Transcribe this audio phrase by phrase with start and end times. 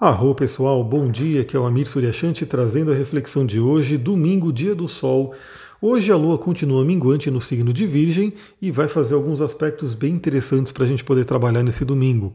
[0.00, 4.50] Arro pessoal, bom dia, que é o Amir Suryashanti trazendo a reflexão de hoje, domingo,
[4.50, 5.34] dia do sol.
[5.78, 8.32] Hoje a lua continua minguante no signo de Virgem
[8.62, 12.32] e vai fazer alguns aspectos bem interessantes para a gente poder trabalhar nesse domingo.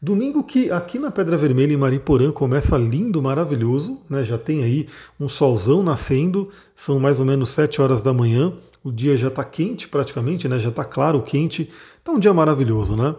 [0.00, 4.24] Domingo que aqui na Pedra Vermelha em Mariporã começa lindo, maravilhoso, né?
[4.24, 4.88] Já tem aí
[5.20, 8.50] um solzão nascendo, são mais ou menos 7 horas da manhã,
[8.84, 10.58] o dia já está quente praticamente, né?
[10.60, 11.70] Já está claro, quente.
[11.98, 13.14] Está um dia maravilhoso, né?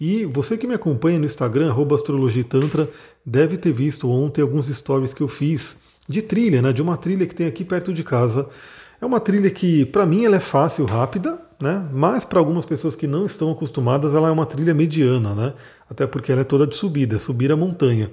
[0.00, 2.88] E você que me acompanha no Instagram, astrologitantra,
[3.24, 5.76] deve ter visto ontem alguns stories que eu fiz
[6.08, 6.72] de trilha, né?
[6.72, 8.48] De uma trilha que tem aqui perto de casa.
[8.98, 11.86] É uma trilha que, para mim, ela é fácil, rápida, né?
[11.92, 15.52] Mas para algumas pessoas que não estão acostumadas, ela é uma trilha mediana, né?
[15.88, 18.10] Até porque ela é toda de subida, é subir a montanha.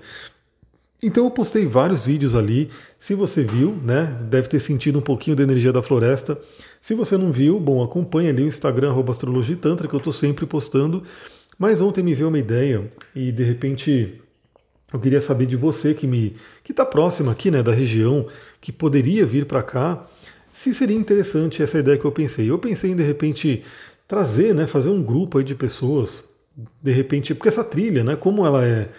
[1.01, 2.69] Então eu postei vários vídeos ali.
[2.97, 6.39] Se você viu, né, deve ter sentido um pouquinho da energia da floresta.
[6.81, 11.03] Se você não viu, bom, acompanhe ali o Instagram @astrologitantra que eu estou sempre postando.
[11.57, 14.21] Mas ontem me veio uma ideia e de repente
[14.91, 18.25] eu queria saber de você que me que está próximo aqui, né, da região,
[18.61, 20.03] que poderia vir para cá,
[20.51, 22.49] se seria interessante essa ideia que eu pensei.
[22.49, 23.63] Eu pensei em de repente
[24.07, 26.23] trazer, né, fazer um grupo aí de pessoas,
[26.81, 28.89] de repente, porque essa trilha, né, como ela é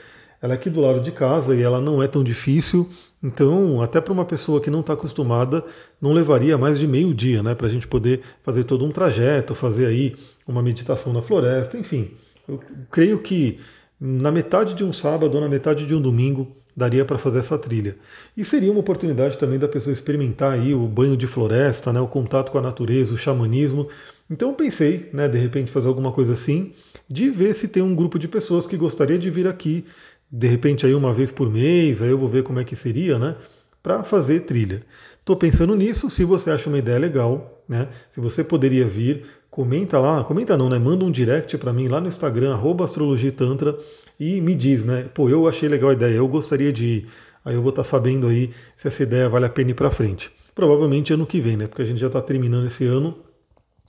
[0.41, 2.89] ela é aqui do lado de casa e ela não é tão difícil,
[3.22, 5.64] então até para uma pessoa que não está acostumada,
[6.00, 9.55] não levaria mais de meio dia, né, para a gente poder fazer todo um trajeto,
[9.55, 10.14] fazer aí
[10.47, 12.12] uma meditação na floresta, enfim.
[12.47, 13.59] Eu creio que
[14.00, 17.59] na metade de um sábado ou na metade de um domingo daria para fazer essa
[17.59, 17.97] trilha.
[18.36, 22.06] E seria uma oportunidade também da pessoa experimentar aí o banho de floresta, né, o
[22.06, 23.89] contato com a natureza, o xamanismo.
[24.31, 26.72] Então pensei, né, de repente fazer alguma coisa assim,
[27.09, 29.84] de ver se tem um grupo de pessoas que gostaria de vir aqui
[30.30, 33.18] de repente aí uma vez por mês, aí eu vou ver como é que seria,
[33.18, 33.36] né?
[33.82, 34.82] Para fazer trilha.
[35.18, 37.88] Estou pensando nisso, se você acha uma ideia legal, né?
[38.10, 40.78] Se você poderia vir, comenta lá, comenta não, né?
[40.78, 43.76] Manda um direct para mim lá no Instagram, astrologitantra,
[44.18, 45.06] e me diz, né?
[45.14, 47.06] Pô, eu achei legal a ideia, eu gostaria de ir.
[47.44, 49.90] Aí eu vou estar tá sabendo aí se essa ideia vale a pena ir para
[49.90, 50.30] frente.
[50.54, 51.66] Provavelmente ano que vem, né?
[51.66, 53.16] Porque a gente já está terminando esse ano,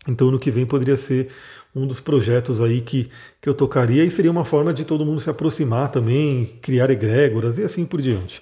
[0.08, 1.30] então ano que vem poderia ser
[1.76, 3.10] um dos projetos aí que,
[3.42, 7.58] que eu tocaria e seria uma forma de todo mundo se aproximar também, criar egrégoras
[7.58, 8.42] e assim por diante.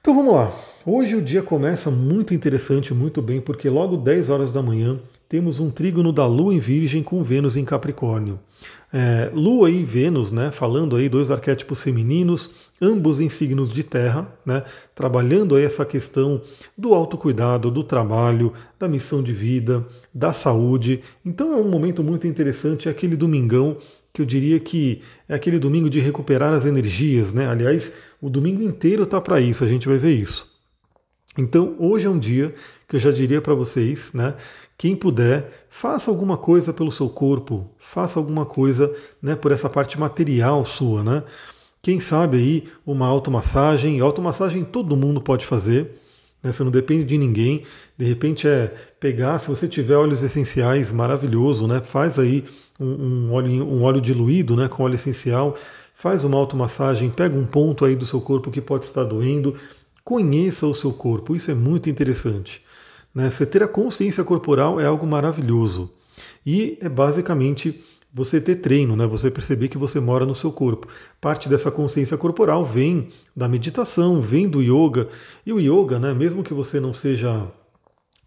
[0.00, 0.52] Então vamos lá.
[0.86, 5.60] Hoje o dia começa muito interessante, muito bem, porque logo 10 horas da manhã temos
[5.60, 8.38] um trígono da Lua em Virgem com Vênus em Capricórnio.
[8.92, 14.28] É, Lua e Vênus, né, falando aí dois arquétipos femininos, ambos em signos de terra,
[14.46, 14.62] né,
[14.94, 16.40] trabalhando aí essa questão
[16.78, 19.84] do autocuidado, do trabalho, da missão de vida,
[20.14, 21.00] da saúde.
[21.24, 23.76] Então é um momento muito interessante, é aquele domingão
[24.12, 27.48] que eu diria que é aquele domingo de recuperar as energias, né?
[27.48, 27.90] Aliás,
[28.22, 30.54] o domingo inteiro tá para isso, a gente vai ver isso.
[31.36, 32.54] Então, hoje é um dia
[32.86, 34.34] que eu já diria para vocês, né?
[34.76, 38.92] Quem puder, faça alguma coisa pelo seu corpo, faça alguma coisa
[39.22, 41.22] né, por essa parte material sua, né?
[41.80, 45.92] Quem sabe aí uma automassagem, automassagem todo mundo pode fazer,
[46.42, 47.62] né, você não depende de ninguém.
[47.96, 51.80] De repente é pegar, se você tiver óleos essenciais, maravilhoso, né?
[51.80, 52.44] Faz aí
[52.80, 55.54] um, um, óleo, um óleo diluído né, com óleo essencial,
[55.94, 59.54] faz uma automassagem, pega um ponto aí do seu corpo que pode estar doendo,
[60.02, 62.63] conheça o seu corpo, isso é muito interessante.
[63.14, 63.30] Né?
[63.30, 65.90] Você ter a consciência corporal é algo maravilhoso.
[66.44, 67.82] E é basicamente
[68.12, 69.06] você ter treino, né?
[69.06, 70.86] você perceber que você mora no seu corpo.
[71.20, 75.08] Parte dessa consciência corporal vem da meditação, vem do yoga.
[75.44, 77.46] E o yoga, né, mesmo que você não seja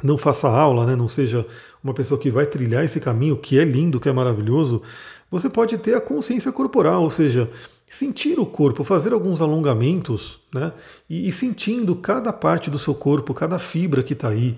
[0.03, 1.43] não faça aula, né, não seja
[1.83, 4.81] uma pessoa que vai trilhar esse caminho, que é lindo, que é maravilhoso,
[5.29, 7.49] você pode ter a consciência corporal, ou seja,
[7.89, 10.71] sentir o corpo, fazer alguns alongamentos, né,
[11.09, 14.55] e, e sentindo cada parte do seu corpo, cada fibra que está aí.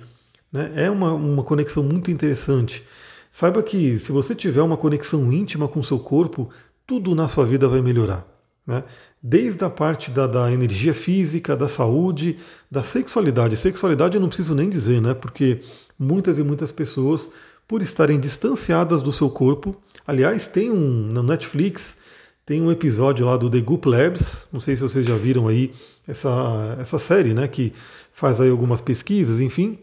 [0.51, 0.71] Né?
[0.75, 2.83] É uma, uma conexão muito interessante.
[3.31, 6.49] Saiba que se você tiver uma conexão íntima com o seu corpo,
[6.85, 8.25] tudo na sua vida vai melhorar.
[8.65, 8.83] Né?
[9.21, 12.37] Desde a parte da, da, energia física, da saúde,
[12.69, 13.55] da sexualidade.
[13.55, 15.13] Sexualidade eu não preciso nem dizer, né?
[15.13, 15.61] porque
[15.97, 17.29] muitas e muitas pessoas,
[17.67, 19.75] por estarem distanciadas do seu corpo,
[20.07, 21.97] aliás, tem um na Netflix,
[22.45, 25.72] tem um episódio lá do The Goop Labs, não sei se vocês já viram aí
[26.07, 27.72] essa, essa série, né, que
[28.11, 29.78] faz aí algumas pesquisas, enfim,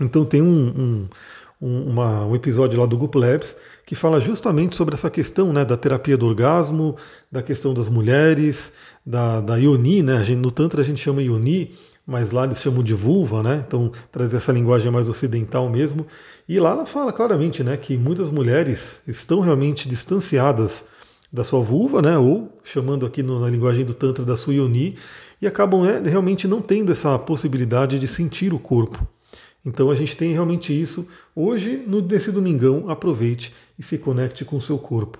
[0.00, 1.08] então tem um,
[1.60, 5.64] um, uma, um episódio lá do Google Labs que fala justamente sobre essa questão né,
[5.64, 6.96] da terapia do orgasmo,
[7.30, 8.72] da questão das mulheres,
[9.04, 10.22] da, da Ioni, né?
[10.22, 11.72] Gente, no Tantra a gente chama Ioni,
[12.06, 13.64] mas lá eles chamam de vulva, né?
[13.66, 16.06] Então traz essa linguagem mais ocidental mesmo.
[16.48, 20.84] E lá ela fala claramente né, que muitas mulheres estão realmente distanciadas
[21.32, 22.18] da sua vulva, né?
[22.18, 24.96] Ou chamando aqui no, na linguagem do Tantra da sua Ioni,
[25.40, 29.06] e acabam é, realmente não tendo essa possibilidade de sentir o corpo.
[29.66, 31.08] Então a gente tem realmente isso.
[31.34, 35.18] Hoje, no, nesse domingão, aproveite e se conecte com o seu corpo.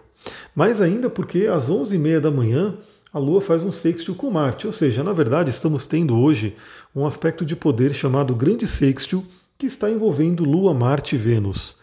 [0.55, 2.79] Mais ainda porque às 11h30 da manhã
[3.13, 6.55] a Lua faz um sextil com Marte, ou seja, na verdade estamos tendo hoje
[6.95, 9.25] um aspecto de poder chamado grande sextil
[9.59, 11.77] que está envolvendo Lua, Marte e Vênus.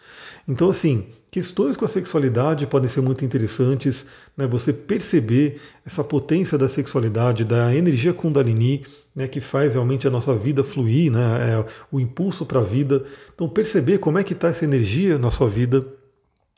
[0.47, 4.05] Então, assim, questões com a sexualidade podem ser muito interessantes,
[4.37, 4.45] né?
[4.45, 8.85] Você perceber essa potência da sexualidade, da energia Kundalini,
[9.15, 9.27] né?
[9.27, 11.53] Que faz realmente a nossa vida fluir, né?
[11.53, 13.03] É o impulso para a vida.
[13.33, 15.85] Então, perceber como é que está essa energia na sua vida.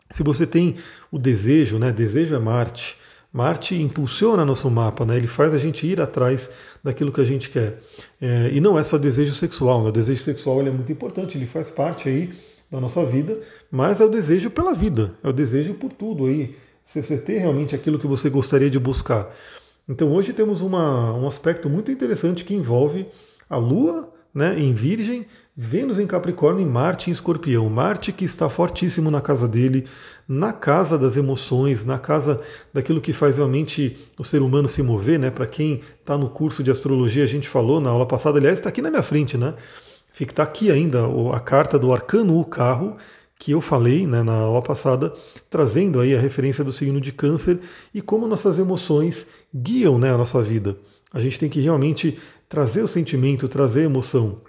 [0.10, 0.76] Se você tem
[1.12, 1.92] o desejo, né?
[1.92, 2.98] Desejo é Marte.
[3.36, 5.18] Marte impulsiona nosso mapa, né?
[5.18, 6.50] ele faz a gente ir atrás
[6.82, 7.82] daquilo que a gente quer.
[8.22, 9.90] É, e não é só desejo sexual, né?
[9.90, 12.30] o desejo sexual é muito importante, ele faz parte aí
[12.72, 13.38] da nossa vida,
[13.70, 16.56] mas é o desejo pela vida, é o desejo por tudo aí.
[16.82, 19.30] Se você ter realmente aquilo que você gostaria de buscar.
[19.90, 23.06] Então hoje temos uma, um aspecto muito interessante que envolve
[23.50, 27.70] a Lua né, em Virgem, Vênus em Capricórnio e Marte em Escorpião.
[27.70, 29.86] Marte que está fortíssimo na casa dele,
[30.28, 32.42] na casa das emoções, na casa
[32.74, 35.32] daquilo que faz realmente o ser humano se mover, né?
[35.32, 38.68] Para quem está no curso de astrologia, a gente falou na aula passada, aliás, está
[38.68, 39.54] aqui na minha frente, né?
[40.12, 42.98] Fica tá aqui ainda a carta do Arcano o Carro,
[43.40, 45.14] que eu falei né, na aula passada,
[45.50, 47.60] trazendo aí a referência do signo de câncer
[47.94, 50.78] e como nossas emoções guiam né, a nossa vida.
[51.14, 54.42] A gente tem que realmente trazer o sentimento, trazer a emoção.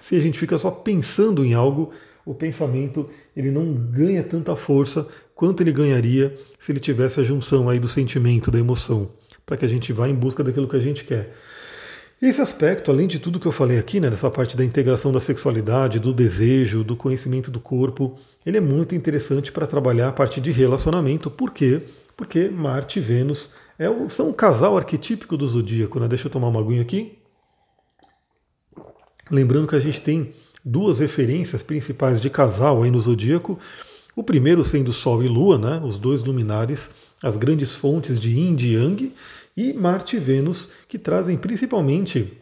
[0.00, 1.90] Se a gente fica só pensando em algo,
[2.24, 7.68] o pensamento ele não ganha tanta força quanto ele ganharia se ele tivesse a junção
[7.68, 9.10] aí do sentimento, da emoção,
[9.44, 11.34] para que a gente vá em busca daquilo que a gente quer.
[12.22, 15.20] Esse aspecto, além de tudo que eu falei aqui, né, nessa parte da integração da
[15.20, 18.16] sexualidade, do desejo, do conhecimento do corpo,
[18.46, 21.30] ele é muito interessante para trabalhar a parte de relacionamento.
[21.30, 21.82] Por quê?
[22.16, 25.98] Porque Marte e Vênus é o, são o casal arquetípico do zodíaco.
[26.00, 26.08] Né?
[26.08, 27.18] Deixa eu tomar uma aguinha aqui.
[29.30, 30.32] Lembrando que a gente tem
[30.64, 33.58] duas referências principais de casal aí no zodíaco.
[34.16, 36.90] O primeiro sendo Sol e Lua, né, os dois luminares,
[37.22, 39.12] as grandes fontes de Yin e Yang,
[39.56, 42.32] e Marte e Vênus, que trazem principalmente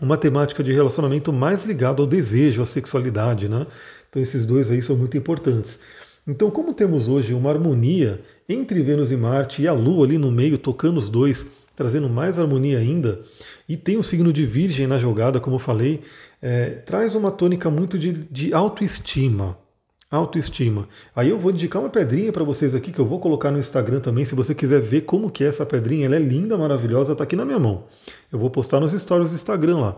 [0.00, 3.66] uma temática de relacionamento mais ligado ao desejo, à sexualidade, né?
[4.08, 5.78] Então esses dois aí são muito importantes.
[6.26, 10.30] Então, como temos hoje uma harmonia entre Vênus e Marte e a Lua ali no
[10.30, 13.20] meio tocando os dois, trazendo mais harmonia ainda,
[13.68, 16.00] e tem o signo de Virgem na jogada, como eu falei,
[16.40, 19.58] é, traz uma tônica muito de, de autoestima.
[20.08, 20.86] Autoestima.
[21.16, 23.98] Aí eu vou indicar uma pedrinha para vocês aqui que eu vou colocar no Instagram
[23.98, 27.24] também, se você quiser ver como que é essa pedrinha, ela é linda, maravilhosa, está
[27.24, 27.84] aqui na minha mão.
[28.30, 29.96] Eu vou postar nos stories do Instagram lá,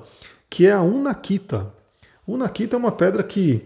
[0.48, 1.70] que é a Unakita.
[2.26, 3.62] Unakita é uma pedra que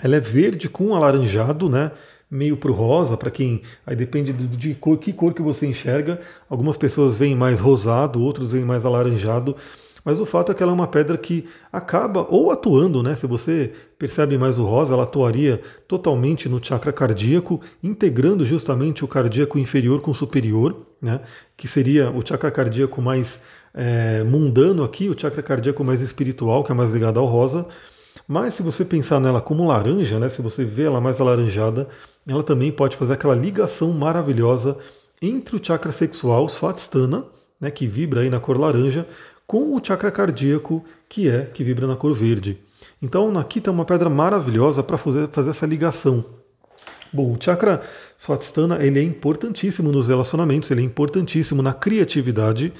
[0.00, 1.90] ela é verde com alaranjado, né?
[2.30, 3.60] Meio pro rosa, para quem.
[3.86, 6.18] Aí depende de, de cor, que cor que você enxerga.
[6.48, 9.54] Algumas pessoas veem mais rosado, outros veem mais alaranjado.
[10.04, 13.14] Mas o fato é que ela é uma pedra que acaba ou atuando, né?
[13.14, 19.08] Se você percebe mais o rosa, ela atuaria totalmente no chakra cardíaco, integrando justamente o
[19.08, 21.20] cardíaco inferior com o superior, né?
[21.56, 23.40] Que seria o chakra cardíaco mais
[23.72, 27.64] é, mundano aqui, o chakra cardíaco mais espiritual, que é mais ligado ao rosa.
[28.32, 30.26] Mas se você pensar nela como laranja, né?
[30.30, 31.86] Se você vê ela mais alaranjada,
[32.26, 34.78] ela também pode fazer aquela ligação maravilhosa
[35.20, 37.26] entre o chakra sexual, Svatstana,
[37.60, 39.06] né, que vibra aí na cor laranja,
[39.46, 42.58] com o chakra cardíaco, que é que vibra na cor verde.
[43.02, 46.24] Então, Nakita é uma pedra maravilhosa para fazer, fazer essa ligação.
[47.12, 47.82] Bom, o chakra
[48.18, 52.72] Svatstana ele é importantíssimo nos relacionamentos, ele é importantíssimo na criatividade,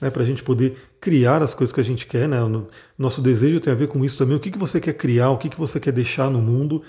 [0.00, 2.28] né, para a gente poder criar as coisas que a gente quer.
[2.28, 2.38] Né?
[2.96, 4.36] Nosso desejo tem a ver com isso também.
[4.36, 6.82] O que, que você quer criar, o que, que você quer deixar no mundo.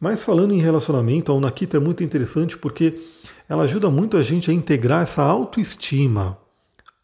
[0.00, 2.94] Mas falando em relacionamento, a Nakita é muito interessante porque
[3.48, 6.38] ela ajuda muito a gente a integrar essa autoestima.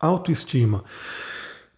[0.01, 0.83] Autoestima.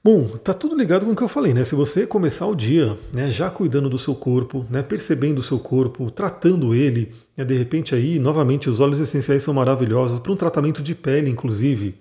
[0.02, 1.62] Bom, tá tudo ligado com o que eu falei, né?
[1.62, 5.58] Se você começar o dia, né, já cuidando do seu corpo, né, percebendo o seu
[5.58, 10.36] corpo, tratando ele, né, de repente aí, novamente, os óleos essenciais são maravilhosos para um
[10.36, 11.98] tratamento de pele, inclusive.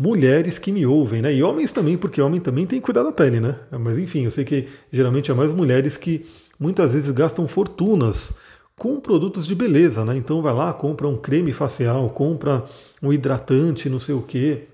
[0.00, 1.34] Mulheres que me ouvem, né?
[1.34, 3.56] E homens também, porque homem também tem que cuidar da pele, né?
[3.80, 6.24] Mas enfim, eu sei que geralmente é mais mulheres que
[6.56, 8.32] muitas vezes gastam fortunas
[8.78, 10.16] com produtos de beleza, né?
[10.16, 12.64] Então vai lá, compra um creme facial, compra
[13.02, 14.68] um hidratante, não sei o quê.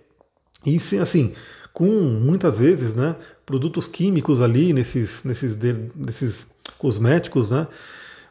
[0.66, 1.32] E sim, assim,
[1.72, 3.16] com muitas vezes né,
[3.46, 5.58] produtos químicos ali nesses, nesses,
[5.96, 6.46] nesses
[6.78, 7.50] cosméticos.
[7.50, 7.66] Né?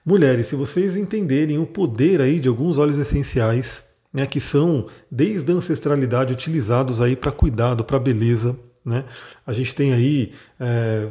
[0.06, 3.84] Mulheres, se vocês entenderem o poder aí de alguns óleos essenciais,
[4.14, 8.56] né, que são desde a ancestralidade utilizados aí para cuidado, para beleza,
[8.86, 9.06] né?
[9.46, 11.08] A gente tem aí é,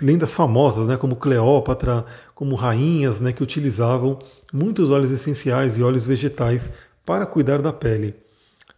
[0.00, 4.18] lendas famosas, né, como Cleópatra, como rainhas, né, que utilizavam
[4.52, 6.72] muitos óleos essenciais e óleos vegetais
[7.04, 8.14] para cuidar da pele.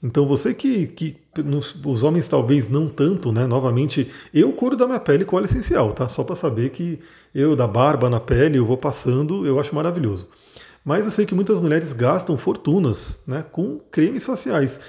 [0.02, 3.46] Então você que, que nos, os homens talvez não tanto, né?
[3.46, 6.08] Novamente, eu curo da minha pele com óleo essencial, tá?
[6.08, 6.98] Só para saber que
[7.34, 10.26] eu da barba na pele eu vou passando, eu acho maravilhoso.
[10.84, 14.80] Mas eu sei que muitas mulheres gastam fortunas, né, com cremes faciais.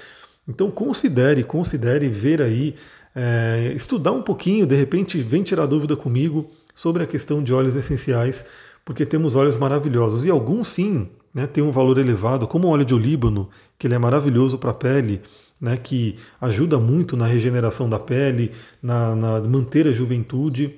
[0.48, 2.74] Então considere, considere ver aí,
[3.14, 7.76] é, estudar um pouquinho, de repente vem tirar dúvida comigo sobre a questão de óleos
[7.76, 8.44] essenciais,
[8.84, 12.84] porque temos óleos maravilhosos e alguns sim né, têm um valor elevado, como o óleo
[12.84, 15.20] de olíbano, que ele é maravilhoso para a pele,
[15.60, 20.74] né, que ajuda muito na regeneração da pele, na, na manter a juventude.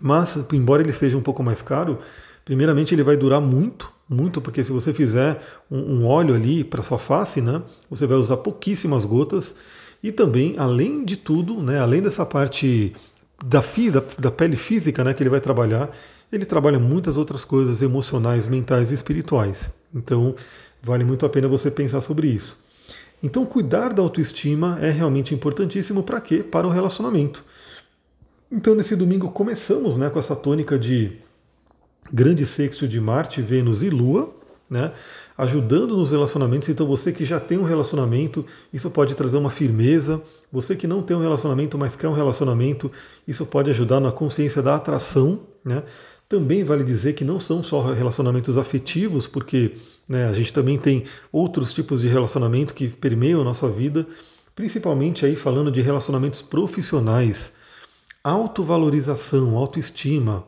[0.00, 1.98] Mas, embora ele seja um pouco mais caro,
[2.44, 6.82] primeiramente ele vai durar muito, muito, porque se você fizer um, um óleo ali para
[6.82, 9.56] sua face, né, você vai usar pouquíssimas gotas.
[10.02, 12.92] E também, além de tudo, né, além dessa parte
[13.44, 15.90] da, da, da pele física né, que ele vai trabalhar,
[16.32, 19.70] ele trabalha muitas outras coisas emocionais, mentais e espirituais.
[19.94, 20.34] Então,
[20.82, 22.58] vale muito a pena você pensar sobre isso.
[23.22, 26.42] Então, cuidar da autoestima é realmente importantíssimo para quê?
[26.42, 27.44] Para o relacionamento.
[28.52, 31.18] Então, nesse domingo começamos né, com essa tônica de
[32.12, 34.34] grande sexto de Marte, Vênus e Lua,
[34.68, 34.92] né,
[35.38, 36.68] ajudando nos relacionamentos.
[36.68, 40.20] Então, você que já tem um relacionamento, isso pode trazer uma firmeza.
[40.50, 42.90] Você que não tem um relacionamento, mas quer um relacionamento,
[43.26, 45.40] isso pode ajudar na consciência da atração.
[45.64, 45.82] Né.
[46.28, 49.72] Também vale dizer que não são só relacionamentos afetivos, porque
[50.08, 54.06] né, a gente também tem outros tipos de relacionamento que permeiam a nossa vida,
[54.54, 57.52] principalmente aí falando de relacionamentos profissionais,
[58.24, 60.44] autovalorização, autoestima.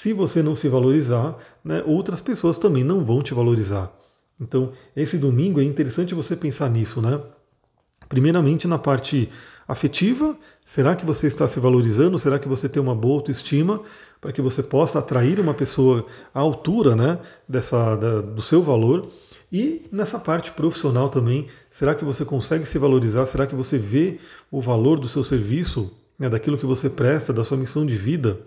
[0.00, 3.92] Se você não se valorizar, né, outras pessoas também não vão te valorizar.
[4.40, 7.20] Então, esse domingo é interessante você pensar nisso, né?
[8.08, 9.28] Primeiramente na parte
[9.68, 12.18] afetiva, será que você está se valorizando?
[12.18, 13.82] Será que você tem uma boa autoestima
[14.22, 19.06] para que você possa atrair uma pessoa à altura, né, dessa da, do seu valor?
[19.52, 23.26] E nessa parte profissional também, será que você consegue se valorizar?
[23.26, 24.18] Será que você vê
[24.50, 28.38] o valor do seu serviço, né, daquilo que você presta, da sua missão de vida?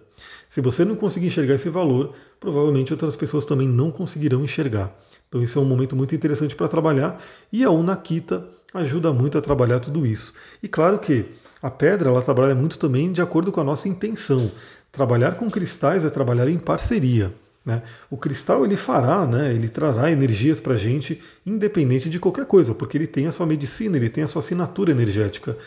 [0.48, 4.96] Se você não conseguir enxergar esse valor, provavelmente outras pessoas também não conseguirão enxergar.
[5.28, 7.20] Então, isso é um momento muito interessante para trabalhar
[7.52, 10.32] e a Unakita ajuda muito a trabalhar tudo isso.
[10.62, 11.26] E claro que
[11.60, 14.52] a pedra ela trabalha muito também de acordo com a nossa intenção.
[14.92, 17.34] Trabalhar com cristais é trabalhar em parceria.
[17.66, 17.82] Né?
[18.12, 22.76] O cristal ele fará, né, ele trará energias para a gente, independente de qualquer coisa,
[22.76, 25.58] porque ele tem a sua medicina, ele tem a sua assinatura energética.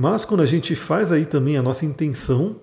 [0.00, 2.54] Mas quando a gente faz aí também a nossa intenção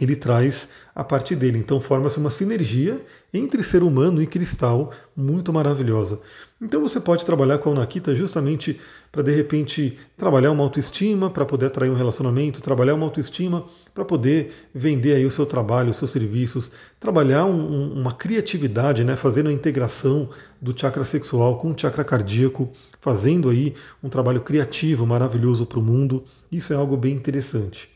[0.00, 1.58] ele traz a parte dele.
[1.58, 3.00] Então forma-se uma sinergia
[3.32, 6.20] entre ser humano e cristal muito maravilhosa.
[6.60, 8.80] Então você pode trabalhar com a Nakita justamente
[9.12, 14.04] para de repente trabalhar uma autoestima, para poder atrair um relacionamento, trabalhar uma autoestima para
[14.04, 19.48] poder vender aí o seu trabalho, os seus serviços, trabalhar um, uma criatividade, né, fazendo
[19.48, 20.28] a integração
[20.60, 25.82] do chakra sexual com o chakra cardíaco, fazendo aí um trabalho criativo maravilhoso para o
[25.82, 26.24] mundo.
[26.50, 27.93] Isso é algo bem interessante.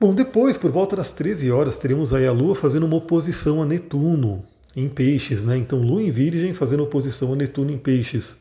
[0.00, 3.66] Bom, depois, por volta das 13 horas, teremos aí a Lua fazendo uma oposição a
[3.66, 4.44] Netuno
[4.76, 5.56] em Peixes, né?
[5.56, 8.36] Então, Lua em Virgem fazendo oposição a Netuno em Peixes.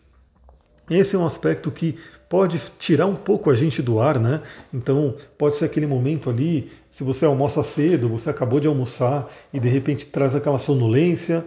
[0.87, 1.97] Esse é um aspecto que
[2.29, 4.43] pode tirar um pouco a gente do ar, né?
[4.71, 9.59] Então, pode ser aquele momento ali, se você almoça cedo, você acabou de almoçar e
[9.59, 11.43] de repente traz aquela sonolência,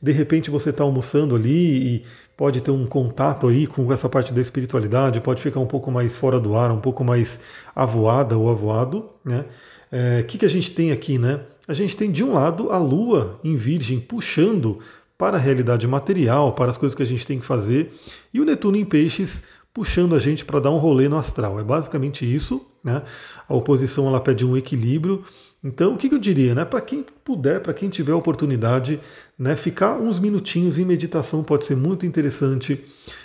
[0.00, 2.04] de repente você está almoçando ali e
[2.40, 6.16] pode ter um contato aí com essa parte da espiritualidade, pode ficar um pouco mais
[6.16, 7.38] fora do ar, um pouco mais
[7.76, 9.10] avoada ou avoado.
[9.22, 9.44] O né?
[9.92, 11.18] é, que, que a gente tem aqui?
[11.18, 11.40] Né?
[11.68, 14.78] A gente tem de um lado a Lua em Virgem puxando
[15.18, 17.92] para a realidade material, para as coisas que a gente tem que fazer,
[18.32, 19.42] e o Netuno em Peixes
[19.74, 21.60] puxando a gente para dar um rolê no astral.
[21.60, 22.66] É basicamente isso.
[22.82, 23.02] Né?
[23.46, 25.22] A oposição ela pede um equilíbrio.
[25.62, 26.54] Então, o que, eu diria?
[26.54, 26.64] Né?
[26.64, 28.98] Para quem puder, para quem tiver oportunidade,
[29.38, 32.82] né, ficar uns minutinhos em meditação pode ser muito interessante.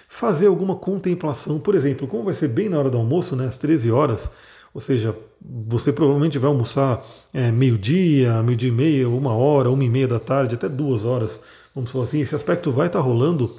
[0.10, 3.58] Fazer alguma contemplação, por exemplo, como vai ser bem na hora do almoço, né, às
[3.58, 4.32] 13 horas,
[4.74, 9.90] ou seja, você provavelmente vai almoçar é, meio-dia, meio-dia e meia, uma hora, uma e
[9.90, 11.40] meia da tarde, até duas horas,
[11.74, 13.56] vamos falar assim, esse aspecto vai estar rolando.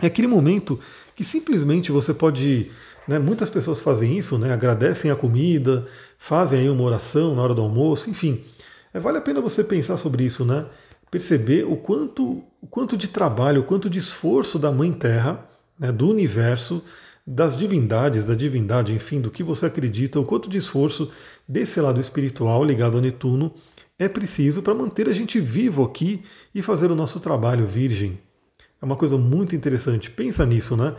[0.00, 0.78] É aquele momento
[1.16, 2.70] que simplesmente você pode
[3.08, 3.18] né?
[3.18, 4.52] Muitas pessoas fazem isso, né?
[4.52, 5.86] agradecem a comida,
[6.18, 8.42] fazem aí uma oração na hora do almoço, enfim.
[8.92, 10.66] É, vale a pena você pensar sobre isso, né?
[11.10, 15.48] perceber o quanto, o quanto de trabalho, o quanto de esforço da Mãe Terra,
[15.80, 15.90] né?
[15.90, 16.82] do universo,
[17.26, 21.10] das divindades, da divindade, enfim, do que você acredita, o quanto de esforço
[21.48, 23.54] desse lado espiritual ligado a Netuno
[23.98, 26.22] é preciso para manter a gente vivo aqui
[26.54, 28.18] e fazer o nosso trabalho virgem.
[28.80, 30.10] É uma coisa muito interessante.
[30.10, 30.94] Pensa nisso, né?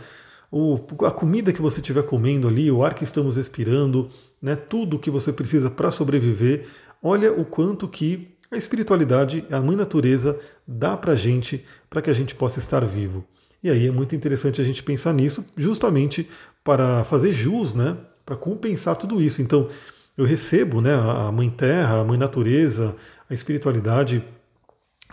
[0.50, 4.08] O, a comida que você estiver comendo ali, o ar que estamos respirando,
[4.42, 6.66] né, tudo que você precisa para sobreviver,
[7.02, 12.12] olha o quanto que a espiritualidade, a mãe natureza, dá para gente para que a
[12.12, 13.24] gente possa estar vivo.
[13.62, 16.28] E aí é muito interessante a gente pensar nisso, justamente
[16.64, 19.40] para fazer jus, né, para compensar tudo isso.
[19.40, 19.68] Então,
[20.16, 22.96] eu recebo né, a Mãe Terra, a Mãe Natureza,
[23.28, 24.24] a espiritualidade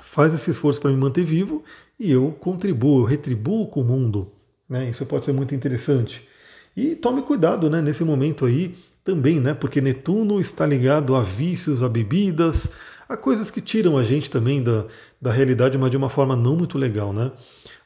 [0.02, 1.64] faz esse esforço para me manter vivo
[2.00, 4.32] e eu contribuo, eu retribuo com o mundo
[4.70, 4.90] Né?
[4.90, 6.28] Isso pode ser muito interessante.
[6.76, 9.54] E tome cuidado né, nesse momento aí também, né?
[9.54, 12.70] Porque Netuno está ligado a vícios, a bebidas,
[13.08, 14.86] a coisas que tiram a gente também da,
[15.22, 17.32] da realidade, mas de uma forma não muito legal, né?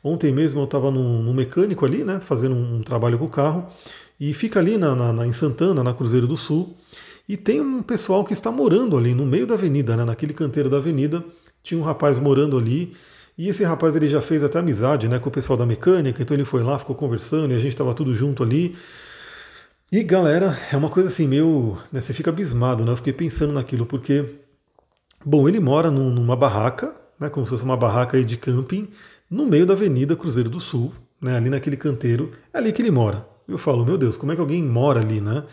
[0.04, 2.20] Ontem mesmo eu estava num, num, mecânico ali, né?
[2.20, 3.68] Fazendo um, um trabalho com o carro,
[4.20, 6.76] e fica ali na, na, na, em Santana, na Cruzeiro do Sul,
[7.30, 10.04] e tem um pessoal que está morando ali no meio da avenida, né?
[10.04, 11.24] Naquele canteiro da avenida,
[11.62, 12.94] tinha um rapaz morando ali.
[13.38, 16.36] E esse rapaz ele já fez até amizade né, com o pessoal da mecânica, então
[16.36, 18.76] ele foi lá, ficou conversando e a gente estava tudo junto ali.
[19.92, 21.78] E galera, é uma coisa assim, meio.
[21.92, 22.92] Né, você fica abismado, né?
[22.92, 24.26] Eu fiquei pensando naquilo, porque.
[25.24, 28.88] Bom, ele mora num, numa barraca, né, como se fosse uma barraca aí de camping,
[29.30, 32.90] no meio da Avenida Cruzeiro do Sul, né, ali naquele canteiro, é ali que ele
[32.90, 33.28] mora.
[33.48, 35.44] Eu falo, meu Deus, como é que alguém mora ali, né?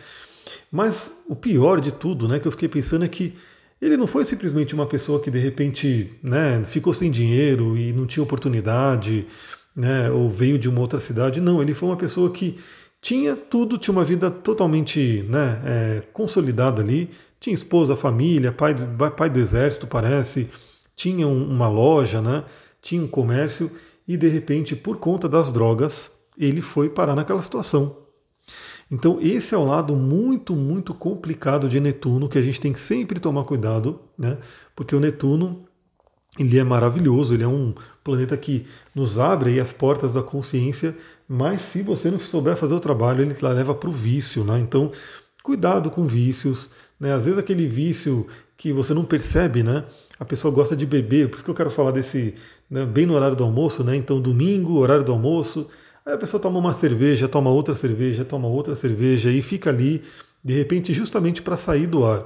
[0.70, 3.37] Mas o pior de tudo, né, que eu fiquei pensando é que
[3.80, 8.06] ele não foi simplesmente uma pessoa que de repente né, ficou sem dinheiro e não
[8.06, 9.26] tinha oportunidade,
[9.75, 11.40] né, ou veio de uma outra cidade.
[11.40, 12.58] Não, ele foi uma pessoa que
[13.00, 17.08] tinha tudo, tinha uma vida totalmente né, é, consolidada ali.
[17.38, 20.50] Tinha esposa, família, pai do, pai do exército, parece,
[20.97, 22.42] tinha um, uma loja, né,
[22.82, 23.70] tinha um comércio,
[24.08, 28.08] e de repente, por conta das drogas, ele foi parar naquela situação.
[28.90, 32.80] Então, esse é o lado muito, muito complicado de Netuno, que a gente tem que
[32.80, 34.38] sempre tomar cuidado, né?
[34.75, 35.64] Porque o Netuno,
[36.38, 40.97] ele é maravilhoso, ele é um planeta que nos abre as portas da consciência,
[41.28, 44.59] mas se você não souber fazer o trabalho, ele leva para o vício, né?
[44.59, 44.90] Então,
[45.42, 47.12] cuidado com vícios, né?
[47.12, 48.26] Às vezes aquele vício
[48.57, 49.85] que você não percebe, né?
[50.18, 52.35] A pessoa gosta de beber, por isso que eu quero falar desse,
[52.68, 53.95] né, bem no horário do almoço, né?
[53.95, 55.68] Então, domingo, horário do almoço,
[56.09, 60.03] Aí a pessoa toma uma cerveja, toma outra cerveja, toma outra cerveja e fica ali,
[60.43, 62.25] de repente, justamente para sair do ar.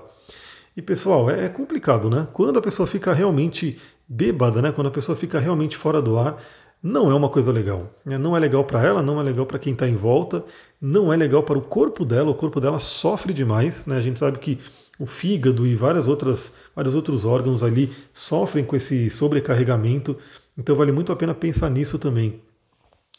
[0.77, 2.29] E pessoal, é, é complicado, né?
[2.33, 3.77] Quando a pessoa fica realmente
[4.09, 4.71] bêbada, né?
[4.71, 6.37] Quando a pessoa fica realmente fora do ar,
[6.81, 7.93] não é uma coisa legal.
[8.05, 8.17] Né?
[8.17, 10.45] Não é legal para ela, não é legal para quem está em volta,
[10.81, 12.31] não é legal para o corpo dela.
[12.31, 13.97] O corpo dela sofre demais, né?
[13.97, 14.61] A gente sabe que
[14.97, 20.17] o fígado e várias outras, vários outros órgãos ali sofrem com esse sobrecarregamento.
[20.57, 22.41] Então vale muito a pena pensar nisso também.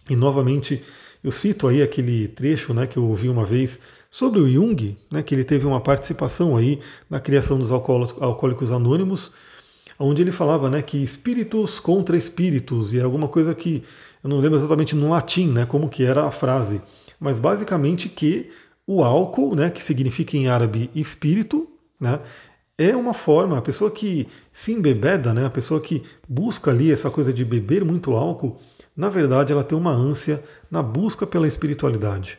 [0.09, 0.83] E novamente
[1.23, 3.79] eu cito aí aquele trecho né, que eu ouvi uma vez
[4.11, 9.31] sobre o Jung, né, que ele teve uma participação aí na criação dos alcoólicos anônimos,
[9.97, 13.83] onde ele falava né, que espíritos contra espíritos, e é alguma coisa que
[14.23, 16.81] eu não lembro exatamente no latim né, como que era a frase,
[17.19, 18.49] mas basicamente que
[18.85, 21.67] o álcool, né, que significa em árabe espírito,
[21.99, 22.19] né,
[22.77, 27.09] é uma forma, a pessoa que se embebeda, né, a pessoa que busca ali essa
[27.09, 28.57] coisa de beber muito álcool,
[28.95, 32.37] na verdade ela tem uma ânsia na busca pela espiritualidade.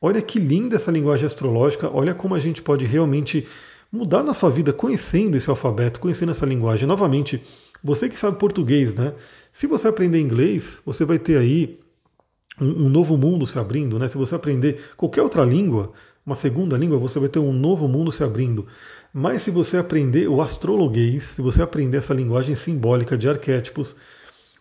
[0.00, 3.46] Olha que linda essa linguagem astrológica, olha como a gente pode realmente
[3.90, 6.86] mudar na sua vida conhecendo esse alfabeto, conhecendo essa linguagem.
[6.86, 7.42] Novamente,
[7.82, 9.14] você que sabe português, né?
[9.50, 11.80] Se você aprender inglês, você vai ter aí
[12.60, 14.06] um, um novo mundo se abrindo, né?
[14.08, 15.92] Se você aprender qualquer outra língua,
[16.24, 18.66] uma segunda língua, você vai ter um novo mundo se abrindo.
[19.12, 23.96] Mas se você aprender o astrologuês, se você aprender essa linguagem simbólica de arquétipos,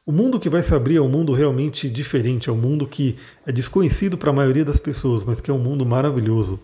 [0.07, 3.17] o mundo que vai se abrir é um mundo realmente diferente, é um mundo que
[3.45, 6.61] é desconhecido para a maioria das pessoas, mas que é um mundo maravilhoso.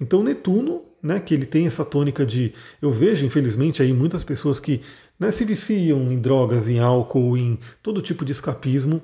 [0.00, 4.58] Então Netuno, né, que ele tem essa tônica de, eu vejo infelizmente aí muitas pessoas
[4.58, 4.80] que
[5.20, 9.00] né, se viciam em drogas, em álcool, em todo tipo de escapismo,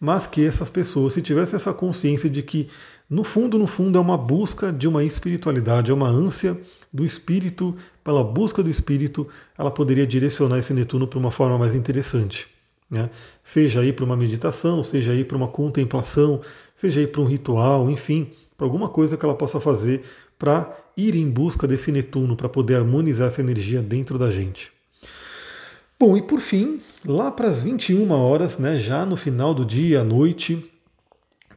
[0.00, 2.66] mas que essas pessoas, se tivessem essa consciência de que
[3.08, 6.60] no fundo, no fundo, é uma busca de uma espiritualidade, é uma ânsia
[6.92, 11.72] do espírito, pela busca do espírito, ela poderia direcionar esse Netuno para uma forma mais
[11.72, 12.50] interessante.
[12.92, 13.08] Né?
[13.42, 16.42] Seja aí para uma meditação, seja aí para uma contemplação,
[16.74, 20.02] seja aí para um ritual, enfim, para alguma coisa que ela possa fazer
[20.38, 24.70] para ir em busca desse Netuno, para poder harmonizar essa energia dentro da gente.
[25.98, 30.00] Bom, e por fim, lá para as 21 horas, né, já no final do dia,
[30.00, 30.70] à noite,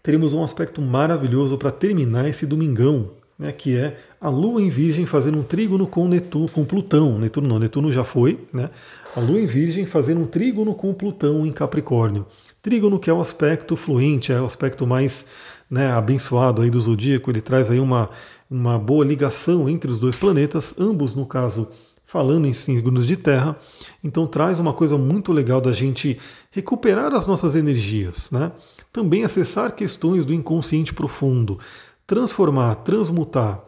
[0.02, 5.06] teremos um aspecto maravilhoso para terminar esse domingão, né, que é a Lua em Virgem
[5.06, 7.20] fazendo um trígono com Netuno, com Plutão.
[7.20, 8.70] Netuno não, Netuno já foi, né?
[9.16, 12.26] A Lua em Virgem fazendo um trígono com Plutão em Capricórnio.
[12.62, 15.26] Trígono que é o aspecto fluente, é o aspecto mais
[15.70, 17.30] né, abençoado aí do zodíaco.
[17.30, 18.10] Ele traz aí uma,
[18.50, 21.68] uma boa ligação entre os dois planetas, ambos no caso
[22.06, 23.58] falando em signos de terra.
[24.04, 26.18] Então traz uma coisa muito legal da gente
[26.52, 28.52] recuperar as nossas energias, né?
[28.92, 31.60] Também acessar questões do inconsciente profundo,
[32.08, 33.64] transformar, transmutar.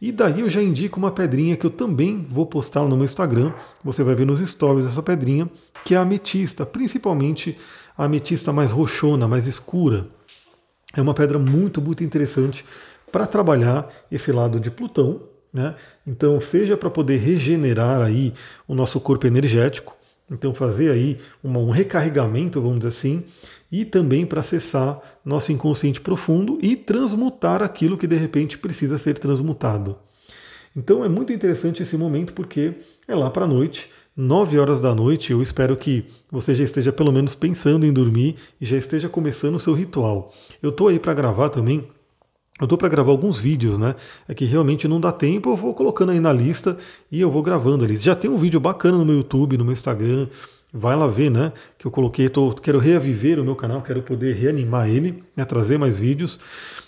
[0.00, 3.52] E daí eu já indico uma pedrinha que eu também vou postar no meu Instagram.
[3.84, 5.48] Você vai ver nos stories essa pedrinha,
[5.84, 7.56] que é a ametista, principalmente
[7.96, 10.08] a ametista mais roxona, mais escura.
[10.96, 12.64] É uma pedra muito, muito interessante
[13.12, 15.20] para trabalhar esse lado de Plutão.
[15.52, 15.74] Né?
[16.06, 18.32] Então, seja para poder regenerar aí
[18.66, 19.94] o nosso corpo energético,
[20.32, 23.22] Então fazer aí um recarregamento, vamos dizer assim,
[23.70, 29.18] e também para acessar nosso inconsciente profundo e transmutar aquilo que de repente precisa ser
[29.18, 29.96] transmutado.
[30.74, 32.74] Então é muito interessante esse momento porque
[33.06, 35.32] é lá para a noite, 9 horas da noite.
[35.32, 39.56] Eu espero que você já esteja pelo menos pensando em dormir e já esteja começando
[39.56, 40.32] o seu ritual.
[40.62, 41.86] Eu estou aí para gravar também
[42.60, 43.94] eu estou para gravar alguns vídeos, né?
[44.28, 46.76] É que realmente não dá tempo, eu vou colocando aí na lista
[47.10, 47.96] e eu vou gravando ali.
[47.96, 50.28] Já tem um vídeo bacana no meu YouTube, no meu Instagram,
[50.72, 51.52] vai lá ver, né?
[51.78, 55.78] Que eu coloquei, tô, quero reaviver o meu canal, quero poder reanimar ele, né, trazer
[55.78, 56.38] mais vídeos.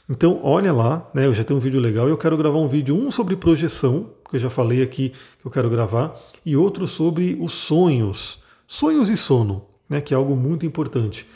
[0.09, 1.27] Então, olha lá, né?
[1.27, 4.11] Eu já tenho um vídeo legal e eu quero gravar um vídeo, um sobre projeção,
[4.29, 8.39] que eu já falei aqui que eu quero gravar, e outro sobre os sonhos.
[8.67, 10.01] Sonhos e sono, né?
[10.01, 11.27] Que é algo muito importante.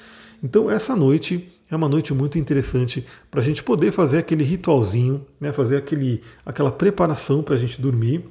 [0.43, 5.25] Então, essa noite é uma noite muito interessante para a gente poder fazer aquele ritualzinho,
[5.41, 5.53] né?
[5.53, 8.25] Fazer aquele, aquela preparação para a gente dormir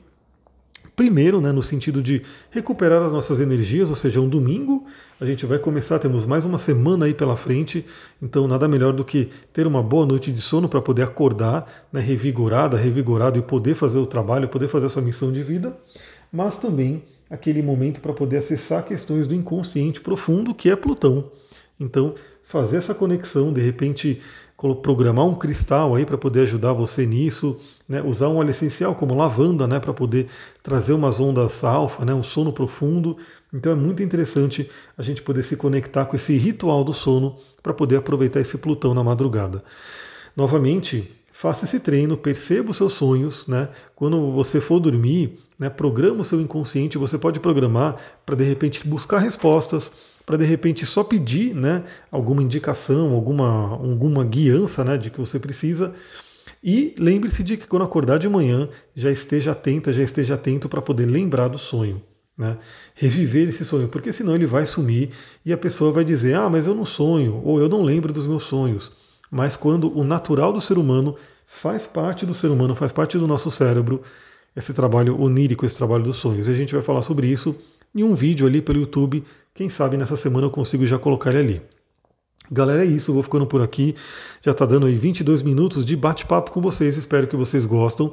[0.97, 4.83] Primeiro, né, no sentido de recuperar as nossas energias, ou seja, um domingo
[5.21, 7.85] a gente vai começar, temos mais uma semana aí pela frente,
[8.19, 12.01] então nada melhor do que ter uma boa noite de sono para poder acordar né,
[12.01, 15.77] revigorada, revigorado e poder fazer o trabalho, poder fazer a sua missão de vida,
[16.33, 21.29] mas também aquele momento para poder acessar questões do inconsciente profundo que é Plutão.
[21.79, 22.15] Então,
[22.47, 24.21] fazer essa conexão, de repente
[24.81, 28.01] programar um cristal aí para poder ajudar você nisso, né?
[28.01, 29.79] usar um óleo essencial como lavanda né?
[29.79, 30.27] para poder
[30.63, 32.13] trazer umas ondas alfa, né?
[32.13, 33.17] um sono profundo.
[33.53, 37.73] Então é muito interessante a gente poder se conectar com esse ritual do sono para
[37.73, 39.63] poder aproveitar esse Plutão na madrugada.
[40.35, 43.69] Novamente, faça esse treino, perceba os seus sonhos, né?
[43.95, 48.87] Quando você for dormir, né, programa o seu inconsciente, você pode programar para de repente
[48.87, 49.91] buscar respostas,
[50.27, 55.39] para de repente só pedir né, alguma indicação, alguma, alguma guiança né, de que você
[55.39, 55.93] precisa.
[56.61, 60.81] E lembre-se de que quando acordar de manhã, já esteja atenta, já esteja atento para
[60.81, 62.03] poder lembrar do sonho.
[62.37, 62.57] Né?
[62.93, 65.11] Reviver esse sonho, porque senão ele vai sumir
[65.45, 68.27] e a pessoa vai dizer: Ah, mas eu não sonho, ou eu não lembro dos
[68.27, 68.91] meus sonhos.
[69.31, 73.27] Mas quando o natural do ser humano faz parte do ser humano, faz parte do
[73.27, 74.03] nosso cérebro,
[74.53, 76.47] esse trabalho onírico, esse trabalho dos sonhos.
[76.47, 77.55] E a gente vai falar sobre isso
[77.95, 79.23] em um vídeo ali pelo YouTube.
[79.57, 81.61] Quem sabe nessa semana eu consigo já colocar ele ali.
[82.51, 83.95] Galera, é isso, vou ficando por aqui.
[84.39, 88.11] Já está dando aí 22 minutos de bate-papo com vocês, espero que vocês gostam.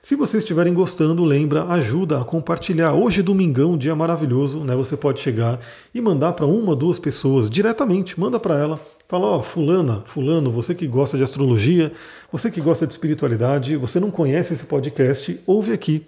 [0.00, 2.94] Se vocês estiverem gostando, lembra, ajuda a compartilhar.
[2.94, 4.74] Hoje, domingão, dia maravilhoso, né?
[4.74, 5.60] Você pode chegar
[5.94, 8.80] e mandar para uma, duas pessoas diretamente, manda para ela.
[9.06, 11.92] Fala, ó, fulana, fulano, você que gosta de astrologia,
[12.32, 16.06] você que gosta de espiritualidade, você não conhece esse podcast, ouve aqui.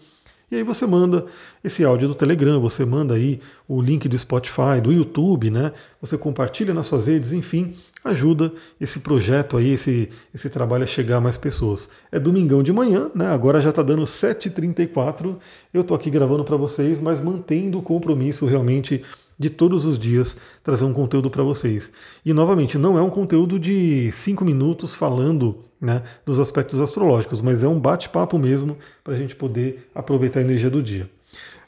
[0.51, 1.27] E aí você manda
[1.63, 5.73] esse áudio do Telegram, você manda aí o link do Spotify, do YouTube, né?
[6.01, 11.19] Você compartilha nas suas redes, enfim, ajuda esse projeto aí, esse, esse trabalho a chegar
[11.19, 11.91] a mais pessoas.
[12.11, 13.27] É domingão de manhã, né?
[13.27, 15.37] Agora já está dando 7h34.
[15.75, 19.03] Eu estou aqui gravando para vocês, mas mantendo o compromisso realmente
[19.39, 21.93] de todos os dias trazer um conteúdo para vocês.
[22.25, 27.63] E novamente, não é um conteúdo de cinco minutos falando né, dos aspectos astrológicos, mas
[27.63, 31.09] é um bate-papo mesmo para a gente poder aproveitar a energia do dia.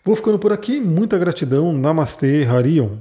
[0.04, 2.98] Vou ficando por aqui, muita gratidão, Namastê, Harion.